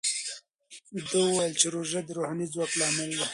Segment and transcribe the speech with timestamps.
[1.09, 3.25] ده وویل چې روژه د روحاني ځواک لامل دی.